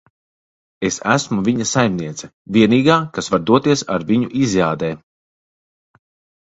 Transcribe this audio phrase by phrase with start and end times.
[0.87, 2.31] Es esmu viņa saimniece.
[2.57, 4.93] Vienīgā, kas var doties ar viņu izjādē.